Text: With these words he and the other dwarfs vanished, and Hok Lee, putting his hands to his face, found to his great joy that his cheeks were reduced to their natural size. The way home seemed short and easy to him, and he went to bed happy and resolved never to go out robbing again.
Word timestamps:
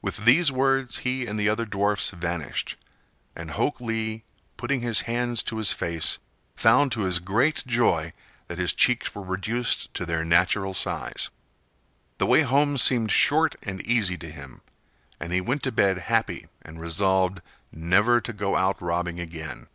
With 0.00 0.18
these 0.18 0.52
words 0.52 0.98
he 0.98 1.26
and 1.26 1.36
the 1.36 1.48
other 1.48 1.66
dwarfs 1.66 2.10
vanished, 2.10 2.76
and 3.34 3.50
Hok 3.50 3.80
Lee, 3.80 4.22
putting 4.56 4.80
his 4.80 5.00
hands 5.10 5.42
to 5.42 5.56
his 5.58 5.72
face, 5.72 6.20
found 6.54 6.92
to 6.92 7.00
his 7.00 7.18
great 7.18 7.66
joy 7.66 8.12
that 8.46 8.58
his 8.60 8.72
cheeks 8.72 9.12
were 9.12 9.22
reduced 9.24 9.92
to 9.94 10.06
their 10.06 10.24
natural 10.24 10.72
size. 10.72 11.30
The 12.18 12.26
way 12.26 12.42
home 12.42 12.78
seemed 12.78 13.10
short 13.10 13.56
and 13.64 13.80
easy 13.80 14.16
to 14.18 14.30
him, 14.30 14.62
and 15.18 15.32
he 15.32 15.40
went 15.40 15.64
to 15.64 15.72
bed 15.72 15.98
happy 15.98 16.46
and 16.62 16.80
resolved 16.80 17.42
never 17.72 18.20
to 18.20 18.32
go 18.32 18.54
out 18.54 18.80
robbing 18.80 19.18
again. 19.18 19.66